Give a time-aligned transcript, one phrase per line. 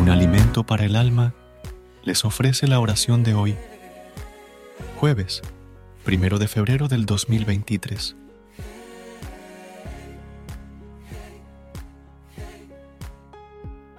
[0.00, 1.34] Un alimento para el alma
[2.04, 3.54] les ofrece la oración de hoy,
[4.96, 5.42] jueves,
[6.06, 8.16] primero de febrero del 2023.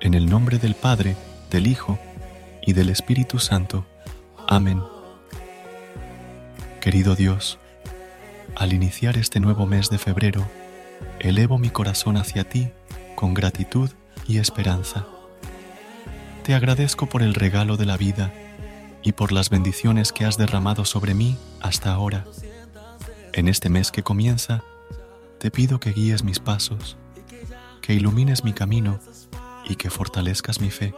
[0.00, 1.16] En el nombre del Padre,
[1.50, 1.98] del Hijo
[2.62, 3.84] y del Espíritu Santo.
[4.48, 4.82] Amén.
[6.80, 7.58] Querido Dios,
[8.56, 10.48] al iniciar este nuevo mes de febrero,
[11.18, 12.70] elevo mi corazón hacia ti
[13.16, 13.90] con gratitud
[14.26, 15.06] y esperanza.
[16.44, 18.32] Te agradezco por el regalo de la vida
[19.02, 22.24] y por las bendiciones que has derramado sobre mí hasta ahora.
[23.32, 24.64] En este mes que comienza,
[25.38, 26.96] te pido que guíes mis pasos,
[27.82, 28.98] que ilumines mi camino
[29.68, 30.94] y que fortalezcas mi fe.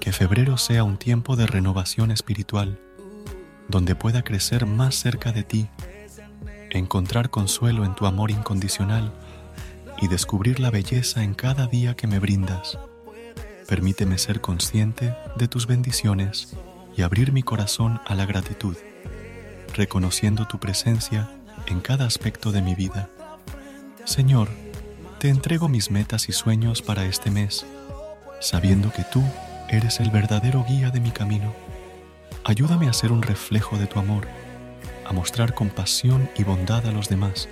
[0.00, 2.80] Que febrero sea un tiempo de renovación espiritual,
[3.68, 5.68] donde pueda crecer más cerca de ti,
[6.70, 9.12] encontrar consuelo en tu amor incondicional
[10.00, 12.78] y descubrir la belleza en cada día que me brindas.
[13.72, 16.54] Permíteme ser consciente de tus bendiciones
[16.94, 18.76] y abrir mi corazón a la gratitud,
[19.74, 21.30] reconociendo tu presencia
[21.64, 23.08] en cada aspecto de mi vida.
[24.04, 24.50] Señor,
[25.20, 27.64] te entrego mis metas y sueños para este mes,
[28.42, 29.22] sabiendo que tú
[29.70, 31.54] eres el verdadero guía de mi camino.
[32.44, 34.28] Ayúdame a ser un reflejo de tu amor,
[35.06, 37.48] a mostrar compasión y bondad a los demás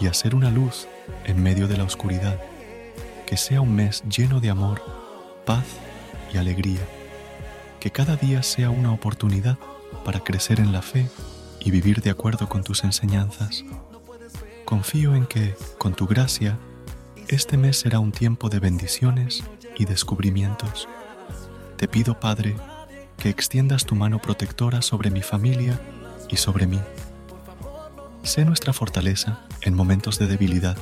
[0.00, 0.88] y a ser una luz
[1.24, 2.40] en medio de la oscuridad.
[3.24, 5.03] Que sea un mes lleno de amor,
[5.44, 5.64] paz
[6.32, 6.80] y alegría.
[7.80, 9.58] Que cada día sea una oportunidad
[10.04, 11.08] para crecer en la fe
[11.60, 13.64] y vivir de acuerdo con tus enseñanzas.
[14.64, 16.58] Confío en que, con tu gracia,
[17.28, 19.44] este mes será un tiempo de bendiciones
[19.76, 20.88] y descubrimientos.
[21.76, 22.56] Te pido, Padre,
[23.18, 25.80] que extiendas tu mano protectora sobre mi familia
[26.28, 26.80] y sobre mí.
[28.22, 30.76] Sé nuestra fortaleza en momentos de debilidad,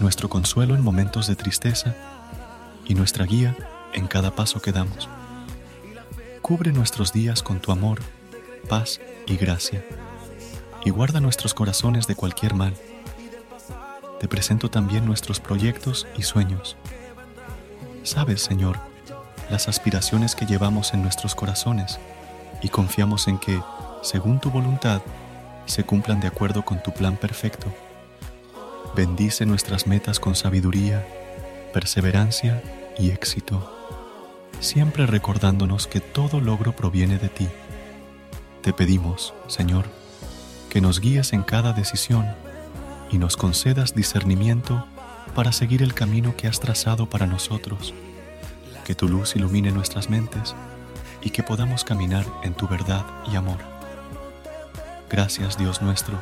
[0.00, 1.94] nuestro consuelo en momentos de tristeza
[2.86, 3.56] y nuestra guía
[3.94, 5.08] en cada paso que damos.
[6.42, 8.00] Cubre nuestros días con tu amor,
[8.68, 9.84] paz y gracia,
[10.84, 12.74] y guarda nuestros corazones de cualquier mal.
[14.20, 16.76] Te presento también nuestros proyectos y sueños.
[18.02, 18.78] Sabes, Señor,
[19.50, 21.98] las aspiraciones que llevamos en nuestros corazones
[22.62, 23.60] y confiamos en que,
[24.02, 25.00] según tu voluntad,
[25.66, 27.72] se cumplan de acuerdo con tu plan perfecto.
[28.94, 31.06] Bendice nuestras metas con sabiduría,
[31.72, 32.62] perseverancia
[32.98, 33.73] y éxito,
[34.64, 37.48] siempre recordándonos que todo logro proviene de ti.
[38.62, 39.84] Te pedimos, Señor,
[40.70, 42.26] que nos guíes en cada decisión
[43.10, 44.86] y nos concedas discernimiento
[45.34, 47.94] para seguir el camino que has trazado para nosotros,
[48.84, 50.54] que tu luz ilumine nuestras mentes
[51.20, 53.58] y que podamos caminar en tu verdad y amor.
[55.10, 56.18] Gracias Dios nuestro,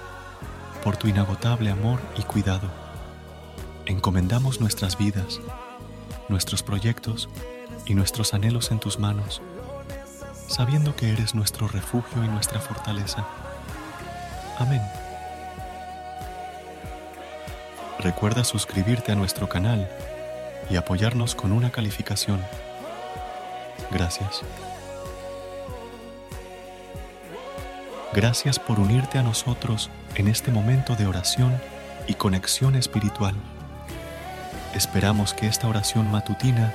[0.83, 2.69] por tu inagotable amor y cuidado.
[3.87, 5.41] Encomendamos nuestras vidas,
[6.29, 7.29] nuestros proyectos
[7.87, 9.43] y nuestros anhelos en tus manos,
[10.49, 13.27] sabiendo que eres nuestro refugio y nuestra fortaleza.
[14.59, 14.83] Amén.
[17.99, 19.89] Recuerda suscribirte a nuestro canal
[20.69, 22.41] y apoyarnos con una calificación.
[23.91, 24.43] Gracias.
[28.13, 31.59] Gracias por unirte a nosotros en este momento de oración
[32.07, 33.35] y conexión espiritual.
[34.75, 36.75] Esperamos que esta oración matutina